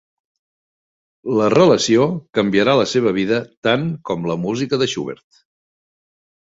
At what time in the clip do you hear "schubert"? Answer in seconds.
4.95-5.45